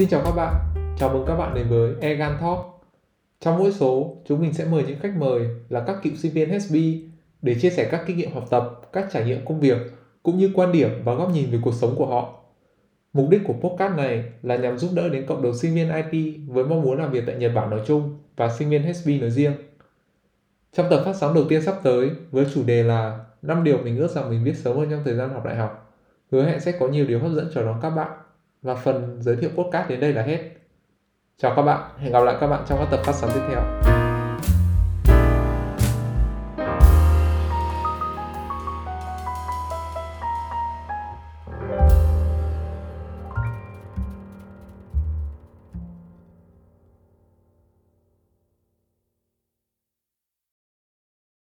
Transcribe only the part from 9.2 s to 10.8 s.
nghiệm công việc, cũng như quan